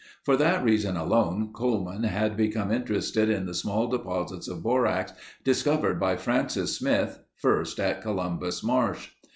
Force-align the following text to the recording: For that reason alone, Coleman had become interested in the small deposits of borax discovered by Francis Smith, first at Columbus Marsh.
For 0.23 0.35
that 0.35 0.63
reason 0.63 0.97
alone, 0.97 1.51
Coleman 1.53 2.01
had 2.05 2.35
become 2.35 2.71
interested 2.71 3.29
in 3.29 3.45
the 3.45 3.53
small 3.53 3.85
deposits 3.85 4.47
of 4.47 4.63
borax 4.63 5.13
discovered 5.43 5.99
by 5.99 6.15
Francis 6.15 6.75
Smith, 6.75 7.19
first 7.35 7.79
at 7.79 8.01
Columbus 8.01 8.63
Marsh. 8.63 9.09